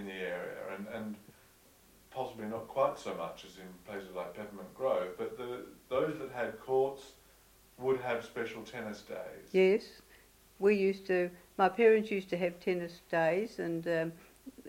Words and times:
in 0.00 0.06
the 0.06 0.12
area, 0.12 0.58
and, 0.76 0.86
and 0.94 1.14
possibly 2.10 2.46
not 2.46 2.66
quite 2.68 2.98
so 2.98 3.14
much 3.14 3.44
as 3.44 3.56
in 3.56 3.68
places 3.86 4.14
like 4.14 4.34
Peppermint 4.34 4.74
Grove, 4.74 5.12
but 5.16 5.36
the, 5.36 5.66
those 5.88 6.18
that 6.18 6.30
had 6.32 6.58
courts 6.60 7.12
would 7.78 8.00
have 8.00 8.24
special 8.24 8.62
tennis 8.62 9.02
days. 9.02 9.46
Yes, 9.52 9.82
we 10.58 10.76
used 10.76 11.06
to. 11.06 11.30
My 11.56 11.68
parents 11.68 12.10
used 12.10 12.30
to 12.30 12.36
have 12.36 12.58
tennis 12.60 13.00
days, 13.10 13.58
and 13.58 13.86
um, 13.86 14.12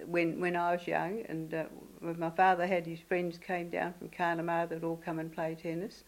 when 0.06 0.40
when 0.40 0.56
I 0.56 0.76
was 0.76 0.88
young, 0.88 1.24
and 1.28 1.54
uh, 1.54 1.64
when 2.00 2.20
my 2.20 2.30
father 2.30 2.68
had 2.68 2.86
his 2.86 3.00
friends 3.00 3.38
came 3.38 3.70
down 3.70 3.94
from 3.98 4.10
Carnamah, 4.10 4.70
they'd 4.70 4.84
all 4.84 5.02
come 5.04 5.20
and 5.20 5.32
play 5.32 5.56
tennis. 5.62 6.04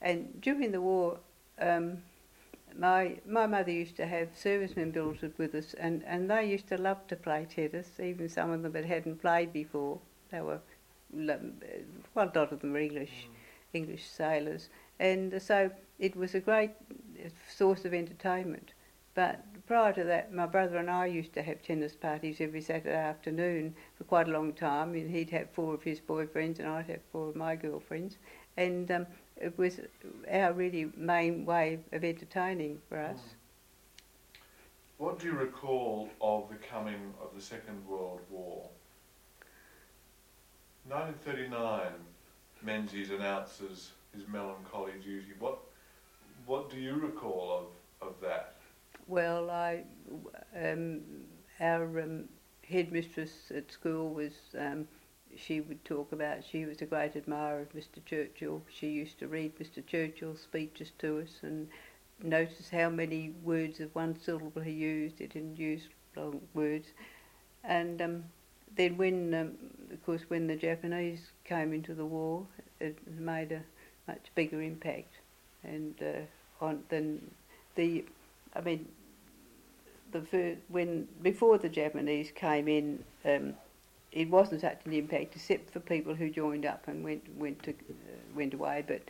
And 0.00 0.40
during 0.40 0.72
the 0.72 0.80
war, 0.80 1.18
um, 1.60 1.98
my 2.78 3.18
my 3.26 3.46
mother 3.46 3.70
used 3.70 3.96
to 3.96 4.06
have 4.06 4.28
servicemen 4.34 4.90
billeted 4.90 5.32
with 5.38 5.54
us, 5.54 5.74
and, 5.74 6.02
and 6.06 6.30
they 6.30 6.44
used 6.44 6.68
to 6.68 6.76
love 6.76 7.06
to 7.08 7.16
play 7.16 7.46
tennis. 7.48 7.88
Even 8.00 8.28
some 8.28 8.50
of 8.50 8.62
them 8.62 8.72
that 8.72 8.84
hadn't 8.84 9.20
played 9.20 9.52
before, 9.52 9.98
they 10.30 10.40
were 10.40 10.60
well, 11.12 11.38
a 12.16 12.38
lot 12.38 12.52
of 12.52 12.60
them 12.60 12.72
were 12.72 12.78
English 12.78 13.28
mm. 13.28 13.34
English 13.74 14.08
sailors, 14.08 14.68
and 14.98 15.40
so 15.40 15.70
it 15.98 16.16
was 16.16 16.34
a 16.34 16.40
great 16.40 16.72
source 17.48 17.84
of 17.84 17.94
entertainment. 17.94 18.72
But 19.14 19.44
prior 19.66 19.92
to 19.92 20.04
that, 20.04 20.32
my 20.32 20.46
brother 20.46 20.78
and 20.78 20.90
I 20.90 21.04
used 21.06 21.34
to 21.34 21.42
have 21.42 21.62
tennis 21.62 21.94
parties 21.94 22.40
every 22.40 22.62
Saturday 22.62 22.96
afternoon 22.96 23.74
for 23.94 24.04
quite 24.04 24.26
a 24.26 24.32
long 24.32 24.54
time. 24.54 24.94
And 24.94 25.10
he'd 25.10 25.30
have 25.30 25.50
four 25.50 25.74
of 25.74 25.82
his 25.82 26.00
boyfriends, 26.00 26.58
and 26.58 26.68
I'd 26.68 26.86
have 26.86 27.00
four 27.12 27.28
of 27.28 27.36
my 27.36 27.54
girlfriends, 27.54 28.16
and 28.56 28.90
um, 28.90 29.06
it 29.42 29.58
was 29.58 29.80
our 30.30 30.52
really 30.52 30.90
main 30.96 31.44
way 31.44 31.80
of 31.92 32.04
entertaining 32.04 32.80
for 32.88 32.98
us. 32.98 33.18
Mm. 33.18 34.38
What 34.98 35.18
do 35.18 35.26
you 35.26 35.32
recall 35.32 36.08
of 36.20 36.48
the 36.48 36.54
coming 36.54 37.12
of 37.20 37.34
the 37.34 37.42
Second 37.42 37.84
World 37.86 38.20
War? 38.30 38.68
1939, 40.88 41.92
Menzies 42.62 43.10
announces 43.10 43.92
his 44.14 44.28
melancholy 44.28 44.92
duty. 45.02 45.32
What, 45.38 45.58
what 46.46 46.70
do 46.70 46.78
you 46.78 46.94
recall 46.94 47.68
of, 48.00 48.08
of 48.08 48.14
that? 48.20 48.54
Well, 49.08 49.50
I, 49.50 49.82
um, 50.56 51.00
our 51.60 52.00
um, 52.00 52.28
headmistress 52.68 53.50
at 53.54 53.72
school 53.72 54.14
was 54.14 54.32
um, 54.56 54.86
she 55.36 55.60
would 55.60 55.84
talk 55.84 56.12
about 56.12 56.44
she 56.44 56.64
was 56.64 56.82
a 56.82 56.86
great 56.86 57.16
admirer 57.16 57.60
of 57.60 57.72
Mr. 57.72 58.04
Churchill. 58.04 58.62
She 58.72 58.88
used 58.88 59.18
to 59.18 59.28
read 59.28 59.58
Mr. 59.58 59.84
Churchill's 59.86 60.40
speeches 60.40 60.92
to 60.98 61.20
us 61.20 61.30
and 61.42 61.68
notice 62.22 62.70
how 62.70 62.88
many 62.90 63.32
words 63.42 63.80
of 63.80 63.94
one 63.94 64.18
syllable 64.20 64.62
he 64.62 64.72
used. 64.72 65.18
He 65.18 65.26
didn't 65.26 65.58
use 65.58 65.82
long 66.16 66.40
words. 66.54 66.88
And 67.64 68.00
um, 68.02 68.24
then 68.76 68.96
when, 68.96 69.34
um, 69.34 69.52
of 69.92 70.04
course, 70.04 70.22
when 70.28 70.46
the 70.46 70.56
Japanese 70.56 71.20
came 71.44 71.72
into 71.72 71.94
the 71.94 72.04
war, 72.04 72.46
it 72.80 72.96
made 73.18 73.52
a 73.52 73.62
much 74.06 74.30
bigger 74.34 74.60
impact. 74.62 75.14
And 75.64 75.94
uh, 76.02 76.64
on 76.64 76.82
than 76.88 77.30
the, 77.74 78.04
I 78.54 78.60
mean, 78.60 78.86
the 80.12 80.22
first, 80.22 80.58
when 80.68 81.08
before 81.22 81.58
the 81.58 81.68
Japanese 81.68 82.30
came 82.34 82.68
in, 82.68 83.04
um, 83.24 83.54
it 84.12 84.28
wasn't 84.28 84.60
such 84.60 84.80
an 84.84 84.92
impact, 84.92 85.34
except 85.34 85.70
for 85.70 85.80
people 85.80 86.14
who 86.14 86.28
joined 86.28 86.66
up 86.66 86.86
and 86.86 87.02
went 87.02 87.24
went 87.36 87.62
to 87.62 87.70
uh, 87.70 87.74
went 88.34 88.54
away. 88.54 88.84
But 88.86 89.02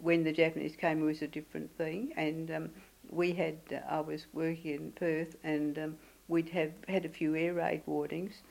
when 0.00 0.24
the 0.24 0.32
Japanese 0.32 0.76
came, 0.76 1.02
it 1.02 1.06
was 1.06 1.22
a 1.22 1.28
different 1.28 1.76
thing. 1.78 2.12
And 2.16 2.50
um, 2.50 2.70
we 3.08 3.32
had 3.32 3.58
uh, 3.72 3.78
I 3.88 4.00
was 4.00 4.26
working 4.32 4.74
in 4.74 4.92
Perth, 4.92 5.36
and 5.44 5.78
um, 5.78 5.96
we'd 6.26 6.48
have 6.50 6.72
had 6.88 7.04
a 7.04 7.08
few 7.08 7.36
air 7.36 7.54
raid 7.54 7.82
warnings, 7.86 8.42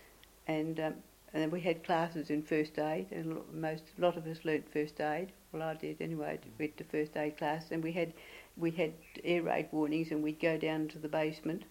and 0.47 0.79
um, 0.79 0.93
and 1.33 1.43
then 1.43 1.51
we 1.51 1.59
had 1.59 1.83
classes 1.83 2.29
in 2.29 2.41
first 2.41 2.79
aid, 2.79 3.07
and 3.11 3.37
most 3.53 3.83
a 3.97 4.01
lot 4.01 4.15
of 4.15 4.25
us 4.27 4.45
learnt 4.45 4.71
first 4.71 5.01
aid. 5.01 5.33
Well, 5.51 5.61
I 5.61 5.73
did 5.73 6.01
anyway. 6.01 6.39
Went 6.57 6.77
to 6.77 6.83
first 6.85 7.17
aid 7.17 7.37
class, 7.37 7.65
and 7.71 7.83
we 7.83 7.91
had 7.91 8.13
we 8.55 8.71
had 8.71 8.93
air 9.25 9.43
raid 9.43 9.67
warnings, 9.73 10.11
and 10.11 10.23
we'd 10.23 10.39
go 10.39 10.57
down 10.57 10.87
to 10.89 10.99
the 10.99 11.09
basement 11.09 11.63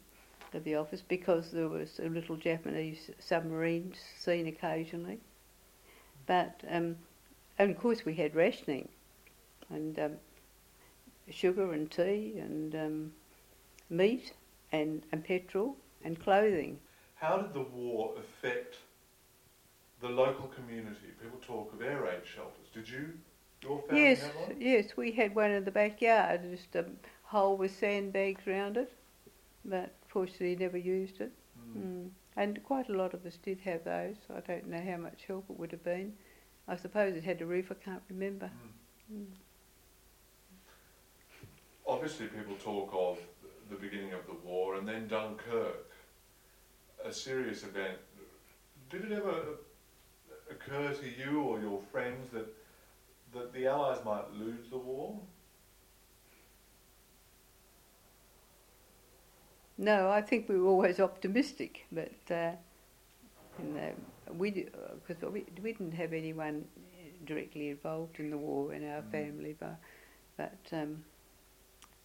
of 0.55 0.65
the 0.65 0.75
office 0.75 1.03
because 1.03 1.51
there 1.53 1.69
was 1.69 1.99
a 1.99 2.09
little 2.09 2.37
Japanese 2.37 3.11
submarine 3.19 3.95
seen 4.19 4.47
occasionally. 4.47 5.21
But 6.27 6.63
um, 6.69 6.97
and 7.59 7.71
of 7.71 7.79
course 7.79 8.05
we 8.05 8.15
had 8.15 8.35
rationing, 8.35 8.89
and 9.71 9.99
um, 9.99 10.13
sugar 11.31 11.73
and 11.73 11.91
tea 11.91 12.39
and 12.39 12.75
um, 12.75 13.13
meat 13.91 14.33
and, 14.73 15.03
and 15.13 15.25
petrol 15.25 15.77
and 16.05 16.19
clothing. 16.21 16.79
How 17.17 17.39
did 17.39 17.53
the 17.55 17.63
war 17.63 18.15
affect 18.19 18.79
the 20.01 20.09
local 20.09 20.49
community? 20.49 21.09
People 21.21 21.39
talk 21.41 21.73
of 21.73 21.83
air 21.83 22.03
raid 22.03 22.23
shelters. 22.25 22.69
Did 22.73 22.89
you? 22.89 23.15
Your 23.63 23.81
family 23.83 24.03
yes, 24.03 24.21
have 24.21 24.35
one? 24.37 24.57
yes, 24.61 24.97
we 24.97 25.13
had 25.13 25.35
one 25.35 25.51
in 25.51 25.65
the 25.65 25.71
backyard, 25.73 26.43
just 26.51 26.75
a 26.77 26.87
hole 27.25 27.57
with 27.57 27.75
sandbags 27.75 28.47
round 28.47 28.77
it, 28.77 28.93
but 29.65 29.96
fortunately 30.17 30.49
he 30.49 30.57
never 30.57 30.79
used 30.79 31.21
it. 31.21 31.31
Mm. 31.77 31.83
Mm. 31.83 32.09
And 32.39 32.65
quite 32.65 32.89
a 32.89 32.95
lot 32.95 33.13
of 33.13 33.27
us 33.27 33.37
did 33.37 33.61
have 33.61 33.85
those. 33.85 34.17
I 34.35 34.41
don't 34.41 34.67
know 34.67 34.81
how 34.81 34.97
much 34.97 35.25
help 35.27 35.45
it 35.51 35.59
would 35.59 35.73
have 35.73 35.85
been. 35.85 36.15
I 36.67 36.77
suppose 36.77 37.15
it 37.15 37.23
had 37.23 37.43
a 37.43 37.45
roof, 37.45 37.67
I 37.71 37.75
can't 37.75 38.03
remember. 38.09 38.51
Mm. 39.13 39.27
Obviously, 41.87 42.29
people 42.29 42.55
talk 42.55 42.91
of 42.95 43.19
the 43.69 43.77
beginning 43.77 44.15
of 44.15 44.27
the 44.27 44.33
war 44.43 44.77
and 44.77 44.89
then 44.89 45.07
Dunkirk, 45.07 45.93
a 47.05 47.13
serious 47.13 47.63
event. 47.63 47.99
Did 48.89 49.05
it 49.05 49.13
ever 49.13 49.37
occur 50.51 50.95
to 50.95 51.07
you 51.07 51.43
or 51.43 51.61
your 51.61 51.83
friends 51.93 52.31
that 52.31 52.47
that 53.35 53.53
the 53.53 53.67
Allies 53.67 53.99
might 54.03 54.33
lose 54.33 54.71
the 54.71 54.79
war? 54.79 55.21
No, 59.79 60.11
I 60.11 60.23
think 60.23 60.49
we 60.49 60.59
were 60.59 60.69
always 60.69 61.01
optimistic, 61.01 61.87
but 61.93 62.13
uh, 62.31 62.53
you 63.63 63.73
know, 63.75 63.93
we 64.33 64.67
because 65.07 65.23
we, 65.31 65.45
we 65.63 65.73
didn't 65.73 65.93
have 65.93 66.13
anyone 66.13 66.65
directly 67.27 67.71
involved 67.71 68.19
in 68.19 68.31
the 68.31 68.39
war 68.39 68.73
in 68.73 68.89
our 68.89 69.03
mm. 69.03 69.11
family, 69.11 69.57
but 69.59 69.79
but 70.39 70.59
um, 70.73 71.05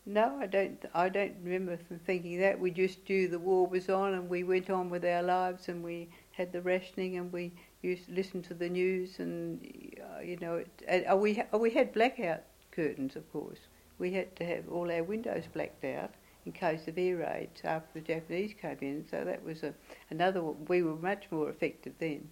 no, 0.05 0.37
I 0.41 0.47
don't. 0.47 0.83
I 0.93 1.09
don't 1.09 1.35
remember 1.43 1.77
thinking 2.05 2.39
that. 2.41 2.59
We 2.59 2.71
just 2.71 3.07
knew 3.07 3.27
the 3.27 3.39
war 3.39 3.67
was 3.67 3.89
on, 3.89 4.15
and 4.15 4.29
we 4.29 4.43
went 4.43 4.69
on 4.69 4.89
with 4.89 5.05
our 5.05 5.23
lives, 5.23 5.69
and 5.69 5.83
we 5.83 6.09
had 6.31 6.51
the 6.51 6.61
rationing, 6.61 7.17
and 7.17 7.31
we 7.31 7.53
used 7.81 8.07
to 8.07 8.13
listen 8.13 8.41
to 8.43 8.53
the 8.53 8.69
news, 8.69 9.19
and 9.19 9.65
uh, 10.01 10.21
you 10.21 10.38
know, 10.38 10.55
it, 10.55 10.67
and, 10.88 11.05
uh, 11.09 11.15
we 11.15 11.41
uh, 11.53 11.57
we 11.57 11.69
had 11.69 11.93
blackout 11.93 12.41
curtains, 12.71 13.15
of 13.15 13.31
course. 13.31 13.59
We 13.97 14.11
had 14.11 14.35
to 14.38 14.45
have 14.45 14.67
all 14.69 14.91
our 14.91 15.03
windows 15.03 15.43
blacked 15.53 15.85
out 15.85 16.11
in 16.46 16.52
case 16.52 16.88
of 16.88 16.97
air 16.97 17.18
raids 17.18 17.62
after 17.63 18.00
the 18.00 18.02
Japanese 18.02 18.53
came 18.59 18.78
in. 18.81 19.06
So 19.09 19.24
that 19.24 19.44
was 19.44 19.63
a, 19.63 19.74
another. 20.09 20.41
We 20.41 20.84
were 20.84 20.96
much 20.96 21.25
more 21.31 21.50
effective 21.50 21.94
then. 22.00 22.29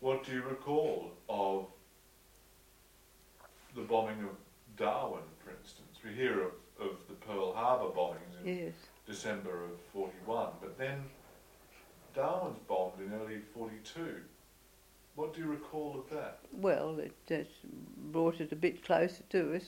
What 0.00 0.24
do 0.24 0.32
you 0.32 0.42
recall 0.42 1.12
of 1.28 1.66
the 3.74 3.82
bombing 3.82 4.20
of 4.24 4.36
Darwin, 4.76 5.22
for 5.44 5.50
instance? 5.50 5.98
We 6.04 6.12
hear 6.12 6.40
of, 6.40 6.52
of 6.80 6.96
the 7.08 7.14
Pearl 7.14 7.52
Harbor 7.52 7.94
bombings 7.94 8.44
in 8.44 8.64
yes. 8.64 8.72
December 9.06 9.64
of 9.64 9.70
41, 9.92 10.48
but 10.60 10.78
then 10.78 11.04
Darwin's 12.14 12.58
bombed 12.66 12.94
in 13.00 13.12
early 13.12 13.40
42. 13.54 14.16
What 15.16 15.34
do 15.34 15.40
you 15.40 15.48
recall 15.48 15.98
of 15.98 16.16
that? 16.16 16.38
Well, 16.52 16.98
it 16.98 17.12
just 17.28 17.50
brought 18.10 18.40
it 18.40 18.52
a 18.52 18.56
bit 18.56 18.84
closer 18.84 19.22
to 19.30 19.56
us 19.56 19.64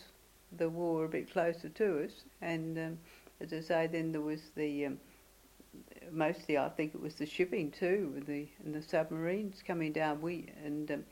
the 0.56 0.68
war 0.68 1.04
a 1.04 1.08
bit 1.08 1.32
closer 1.32 1.68
to 1.68 2.04
us. 2.04 2.12
And 2.40 2.78
um, 2.78 2.98
as 3.40 3.52
I 3.52 3.60
say, 3.60 3.86
then 3.86 4.12
there 4.12 4.20
was 4.20 4.40
the 4.54 4.86
um, 4.86 4.98
mostly 6.10 6.58
I 6.58 6.68
think 6.68 6.94
it 6.94 7.00
was 7.00 7.14
the 7.14 7.26
shipping 7.26 7.70
too, 7.70 8.22
the 8.26 8.46
and 8.64 8.74
the 8.74 8.82
submarines 8.82 9.62
coming 9.66 9.92
down. 9.92 10.20
We 10.20 10.46
and 10.64 10.90
um, 10.90 11.04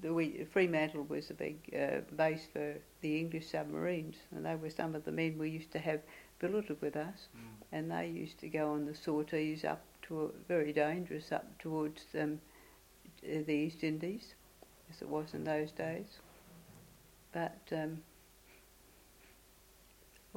the 0.00 0.12
we, 0.12 0.46
Fremantle 0.50 1.04
was 1.04 1.30
a 1.30 1.34
big 1.34 1.56
uh, 1.74 2.00
base 2.16 2.46
for 2.52 2.74
the 3.00 3.18
English 3.18 3.50
submarines, 3.50 4.16
and 4.34 4.44
they 4.44 4.56
were 4.56 4.70
some 4.70 4.94
of 4.94 5.04
the 5.04 5.12
men 5.12 5.38
we 5.38 5.50
used 5.50 5.72
to 5.72 5.78
have 5.78 6.00
billeted 6.38 6.80
with 6.80 6.96
us, 6.96 7.28
mm. 7.36 7.40
and 7.72 7.90
they 7.90 8.08
used 8.08 8.38
to 8.38 8.48
go 8.48 8.72
on 8.72 8.86
the 8.86 8.94
sorties 8.94 9.64
up 9.64 9.82
to 10.02 10.32
very 10.46 10.72
dangerous 10.72 11.32
up 11.32 11.46
towards 11.58 12.02
um, 12.18 12.40
the 13.22 13.52
East 13.52 13.84
Indies, 13.84 14.34
as 14.90 15.02
it 15.02 15.08
was 15.08 15.34
in 15.34 15.44
those 15.44 15.70
days. 15.72 16.06
But 17.32 17.60
um, 17.72 17.98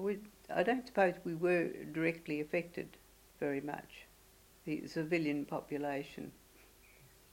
we, 0.01 0.17
I 0.53 0.63
don't 0.63 0.85
suppose 0.85 1.15
we 1.23 1.35
were 1.35 1.69
directly 1.93 2.41
affected 2.41 2.97
very 3.39 3.61
much, 3.61 4.05
the 4.65 4.87
civilian 4.87 5.45
population. 5.45 6.31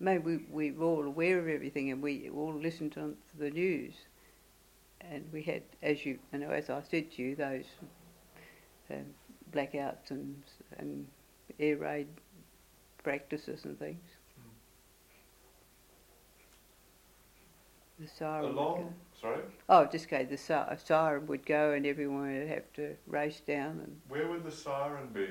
Maybe 0.01 0.23
we, 0.23 0.37
we 0.51 0.71
were 0.73 0.87
all 0.87 1.05
aware 1.05 1.39
of 1.39 1.49
everything 1.49 1.91
and 1.91 2.03
we 2.03 2.31
all 2.31 2.55
listened 2.55 2.93
to 2.93 3.15
the 3.39 3.51
news. 3.51 3.95
And 5.01 5.25
we 5.33 5.43
had, 5.43 5.63
as 5.83 6.05
you, 6.05 6.19
you 6.33 6.39
know, 6.41 6.51
as 6.51 6.71
I 6.71 6.83
said 6.83 7.13
to 7.13 7.23
you, 7.23 7.37
those 7.37 7.65
um, 8.91 9.07
blackouts 9.53 10.11
and, 10.11 10.43
and 10.79 11.07
air 11.59 11.77
raid 11.77 12.09
practices 13.03 13.65
and 13.65 13.79
things. 13.79 14.05
The 17.99 18.07
siren 18.07 18.45
would 18.47 18.55
go. 18.55 18.61
Along, 18.61 18.95
sorry, 19.21 19.41
Oh, 19.69 19.85
just 19.87 20.09
go. 20.09 20.25
The 20.25 20.37
si- 20.37 20.55
siren 20.85 21.27
would 21.27 21.45
go, 21.45 21.73
and 21.73 21.85
everyone 21.87 22.33
would 22.39 22.49
have 22.49 22.73
to 22.75 22.95
race 23.07 23.41
down. 23.41 23.81
And 23.85 24.01
where 24.09 24.29
would 24.29 24.45
the 24.45 24.53
siren 24.53 25.09
be 25.13 25.29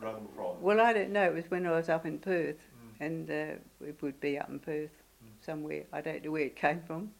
rung 0.00 0.28
from? 0.34 0.60
well, 0.62 0.80
I 0.80 0.92
don't 0.92 1.10
know. 1.10 1.24
It 1.24 1.34
was 1.34 1.50
when 1.50 1.66
I 1.66 1.72
was 1.72 1.88
up 1.88 2.06
in 2.06 2.18
Perth, 2.18 2.56
Mm. 2.56 3.00
and 3.06 3.30
uh, 3.30 3.84
it 3.86 4.00
would 4.00 4.18
be 4.20 4.38
up 4.38 4.48
in 4.48 4.58
Perth 4.60 4.90
Mm. 5.24 5.44
somewhere. 5.44 5.84
I 5.92 6.00
don't 6.00 6.24
know 6.24 6.30
where 6.30 6.42
it 6.46 6.56
came 6.56 6.80
from. 6.82 7.12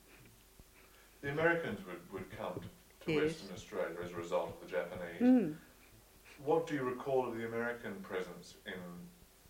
The 1.20 1.30
Americans 1.30 1.84
would, 1.86 2.00
would 2.12 2.30
come 2.38 2.54
to, 2.60 3.06
to 3.06 3.12
Yes. 3.12 3.22
Western 3.24 3.54
Australia 3.54 3.96
as 4.02 4.12
a 4.12 4.14
result 4.16 4.50
of 4.50 4.60
the 4.60 4.66
Japanese. 4.76 5.20
Mm. 5.20 5.56
What 6.44 6.66
do 6.68 6.74
you 6.74 6.84
recall 6.84 7.26
of 7.26 7.36
the 7.36 7.44
American 7.46 7.94
presence 7.96 8.54
in 8.66 8.80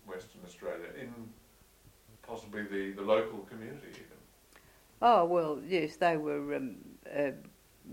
Western 0.07 0.41
Australia, 0.43 0.87
in 0.99 1.13
possibly 2.23 2.63
the, 2.63 2.91
the 2.93 3.01
local 3.03 3.39
community? 3.41 4.01
Oh 5.01 5.25
well, 5.25 5.59
yes, 5.65 5.95
they 5.97 6.17
were. 6.17 6.55
Um, 6.55 6.77
uh, 7.05 7.31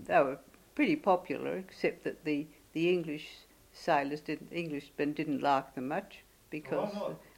they 0.05 0.19
were 0.21 0.39
pretty 0.75 0.95
popular, 0.95 1.57
except 1.57 2.03
that 2.03 2.23
the 2.23 2.47
the 2.73 2.89
English 2.89 3.27
sailors 3.73 4.21
didn't 4.21 4.51
Englishmen 4.51 5.13
didn't 5.13 5.41
like 5.41 5.75
them 5.75 5.87
much 5.87 6.23
because 6.49 6.93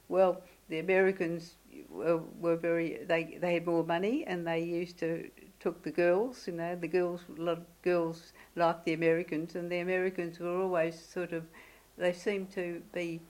well, 0.08 0.42
the 0.68 0.78
Americans 0.78 1.56
were, 1.88 2.18
were 2.40 2.56
very 2.56 3.04
they 3.06 3.38
they 3.40 3.54
had 3.54 3.66
more 3.66 3.84
money 3.84 4.24
and 4.26 4.46
they 4.46 4.60
used 4.60 4.98
to 4.98 5.30
took 5.60 5.82
the 5.82 5.90
girls, 5.90 6.46
you 6.46 6.52
know, 6.54 6.74
the 6.76 6.88
girls 6.88 7.24
a 7.36 7.40
lot 7.40 7.58
of 7.58 7.66
girls 7.82 8.32
liked 8.56 8.84
the 8.84 8.92
Americans 8.94 9.54
and 9.54 9.70
the 9.70 9.78
Americans 9.78 10.38
were 10.38 10.60
always 10.62 10.98
sort 10.98 11.32
of 11.32 11.44
they 11.96 12.12
seemed 12.12 12.50
to 12.52 12.82
be 12.92 13.20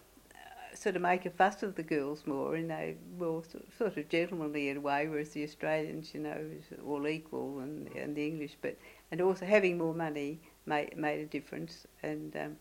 sort 0.81 0.97
of 0.97 1.03
make 1.03 1.27
a 1.27 1.31
fuss 1.31 1.63
of 1.63 1.75
the 1.75 1.83
girls 1.83 2.27
more 2.27 2.55
and 2.57 2.71
they 2.71 2.97
were 3.19 3.43
sort- 3.43 3.97
of 3.99 4.09
gentlemanly 4.09 4.69
in 4.71 4.79
a 4.79 4.81
way, 4.81 5.07
whereas 5.09 5.31
the 5.31 5.45
Australians, 5.45 6.15
you 6.15 6.21
know, 6.21 6.39
was 6.57 6.79
all 6.85 7.07
equal 7.07 7.61
and, 7.61 7.89
and 7.95 8.17
the 8.17 8.27
English, 8.27 8.57
but 8.63 8.77
and 9.11 9.21
also 9.21 9.45
having 9.45 9.77
more 9.79 9.95
money 9.95 10.41
made 10.67 10.97
made 10.97 11.21
a 11.21 11.27
difference 11.27 11.87
and 12.03 12.35
um, 12.37 12.57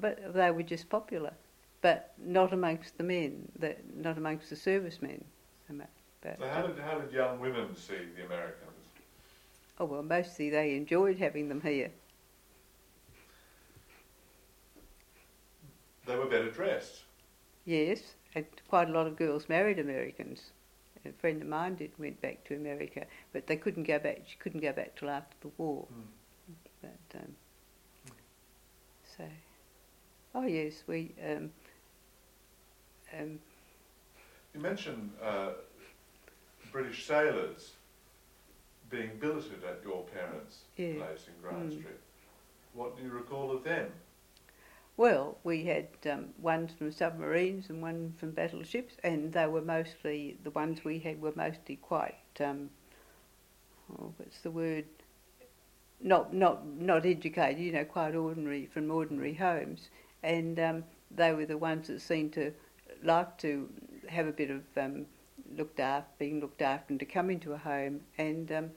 but 0.00 0.34
they 0.34 0.50
were 0.50 0.62
just 0.62 0.88
popular 0.88 1.32
but 1.80 2.14
not 2.18 2.52
amongst 2.54 2.96
the 2.96 3.04
men, 3.04 3.46
that 3.58 3.78
not 3.94 4.16
amongst 4.16 4.48
the 4.48 4.56
servicemen 4.56 5.22
so 5.68 5.74
much. 5.74 5.86
But 6.22 6.38
So 6.38 6.48
how 6.48 6.66
did, 6.66 6.78
how 6.78 6.98
did 6.98 7.12
young 7.12 7.38
women 7.38 7.76
see 7.76 7.98
the 8.16 8.24
Americans? 8.24 8.70
oh 9.78 9.84
well, 9.84 10.02
mostly 10.02 10.48
they 10.50 10.74
enjoyed 10.76 11.18
having 11.18 11.48
them 11.50 11.60
here. 11.60 11.90
They 16.06 16.16
were 16.16 16.26
better 16.26 16.50
dressed. 16.50 17.04
Yes, 17.64 18.00
and 18.34 18.44
quite 18.68 18.88
a 18.88 18.92
lot 18.92 19.06
of 19.06 19.16
girls 19.16 19.48
married 19.48 19.78
Americans. 19.78 20.50
A 21.06 21.12
friend 21.12 21.42
of 21.42 21.48
mine 21.48 21.74
did 21.76 21.90
went 21.98 22.20
back 22.22 22.44
to 22.44 22.54
America, 22.54 23.04
but 23.32 23.46
they 23.46 23.56
couldn't 23.56 23.84
go 23.84 23.98
back. 23.98 24.22
She 24.26 24.36
couldn't 24.38 24.60
go 24.60 24.72
back 24.72 24.96
till 24.96 25.10
after 25.10 25.36
the 25.40 25.50
war. 25.58 25.86
Mm. 25.92 26.54
But 26.82 27.20
um, 27.20 27.32
so, 29.16 29.24
oh 30.34 30.46
yes, 30.46 30.82
we 30.86 31.12
um, 31.26 31.50
um, 33.18 33.38
You 34.54 34.60
mentioned 34.60 35.10
uh, 35.22 35.50
British 36.72 37.06
sailors 37.06 37.72
being 38.90 39.10
billeted 39.18 39.64
at 39.64 39.80
your 39.84 40.04
parents' 40.04 40.60
Yeah. 40.76 40.94
place 40.96 41.26
in 41.28 41.34
Grant 41.42 41.70
Mm. 41.70 41.78
Street. 41.80 42.00
What 42.72 42.96
do 42.96 43.02
you 43.02 43.10
recall 43.10 43.50
of 43.50 43.64
them? 43.64 43.90
Well, 44.96 45.38
we 45.42 45.64
had 45.64 45.88
um, 46.08 46.28
ones 46.38 46.70
from 46.78 46.92
submarines 46.92 47.68
and 47.68 47.82
one 47.82 48.14
from 48.18 48.30
battleships, 48.30 48.94
and 49.02 49.32
they 49.32 49.46
were 49.46 49.60
mostly 49.60 50.38
the 50.44 50.50
ones 50.50 50.84
we 50.84 51.00
had 51.00 51.20
were 51.20 51.32
mostly 51.34 51.76
quite 51.76 52.14
um, 52.38 52.70
oh, 53.92 54.12
what's 54.16 54.40
the 54.40 54.52
word? 54.52 54.84
Not 56.00 56.32
not 56.32 56.64
not 56.66 57.06
educated, 57.06 57.60
you 57.60 57.72
know, 57.72 57.84
quite 57.84 58.14
ordinary 58.14 58.66
from 58.66 58.90
ordinary 58.90 59.34
homes, 59.34 59.88
and 60.22 60.60
um, 60.60 60.84
they 61.10 61.32
were 61.32 61.46
the 61.46 61.58
ones 61.58 61.88
that 61.88 62.00
seemed 62.00 62.32
to 62.34 62.52
like 63.02 63.36
to 63.38 63.68
have 64.08 64.28
a 64.28 64.32
bit 64.32 64.50
of 64.50 64.62
um, 64.76 65.06
looked 65.56 65.80
after, 65.80 66.08
being 66.18 66.40
looked 66.40 66.62
after, 66.62 66.92
and 66.92 67.00
to 67.00 67.06
come 67.06 67.30
into 67.30 67.52
a 67.52 67.58
home, 67.58 68.00
and 68.16 68.52
um, 68.52 68.70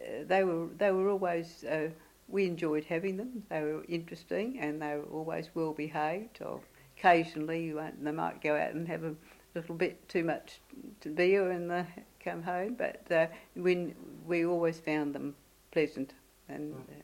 uh, 0.00 0.22
they 0.26 0.44
were 0.44 0.68
they 0.78 0.92
were 0.92 1.10
always. 1.10 1.64
Uh, 1.64 1.90
we 2.28 2.46
enjoyed 2.46 2.84
having 2.84 3.16
them. 3.16 3.44
They 3.48 3.62
were 3.62 3.84
interesting 3.88 4.58
and 4.60 4.80
they 4.82 4.96
were 4.96 5.04
always 5.12 5.48
well 5.54 5.72
behaved. 5.72 6.40
Or 6.42 6.60
occasionally 6.98 7.72
they 8.00 8.12
might 8.12 8.42
go 8.42 8.56
out 8.56 8.72
and 8.74 8.86
have 8.88 9.04
a 9.04 9.14
little 9.54 9.74
bit 9.74 10.08
too 10.08 10.24
much 10.24 10.60
to 11.00 11.08
beer 11.10 11.50
and 11.50 11.70
they 11.70 11.86
come 12.22 12.42
home. 12.42 12.74
But 12.74 13.10
uh, 13.10 13.26
when 13.54 13.94
we 14.26 14.44
always 14.44 14.78
found 14.80 15.14
them 15.14 15.34
pleasant 15.70 16.14
and 16.48 16.74
Mm. 16.74 16.78
uh, 16.78 17.02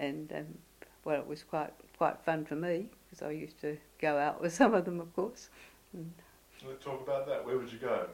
and 0.00 0.32
um, 0.32 0.46
well, 1.04 1.20
it 1.20 1.26
was 1.26 1.42
quite 1.44 1.72
quite 1.96 2.20
fun 2.24 2.44
for 2.44 2.56
me 2.56 2.88
because 3.08 3.22
I 3.22 3.30
used 3.30 3.60
to 3.60 3.76
go 4.00 4.18
out 4.18 4.40
with 4.40 4.52
some 4.60 4.74
of 4.74 4.84
them, 4.84 5.00
of 5.00 5.14
course. 5.14 5.50
And 5.92 6.12
Let's 6.66 6.84
talk 6.84 7.00
about 7.02 7.26
that. 7.28 7.44
Where 7.44 7.56
would 7.58 7.72
you 7.72 7.78
go? 7.78 8.06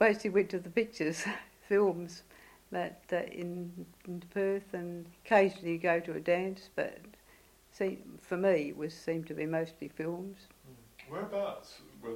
mostly 0.00 0.28
went 0.30 0.50
to 0.50 0.58
the 0.58 0.70
pictures, 0.70 1.24
films, 1.68 2.22
but 2.74 3.00
uh, 3.12 3.22
in, 3.30 3.86
in 4.08 4.20
Perth 4.30 4.74
and 4.74 5.06
occasionally 5.24 5.72
you 5.72 5.78
go 5.78 6.00
to 6.00 6.14
a 6.14 6.20
dance. 6.20 6.68
But 6.74 6.98
see, 7.70 8.00
for 8.20 8.36
me, 8.36 8.70
it 8.70 8.76
was 8.76 8.92
seemed 8.92 9.28
to 9.28 9.34
be 9.34 9.46
mostly 9.46 9.88
films. 9.88 10.48
Whereabouts 11.08 11.78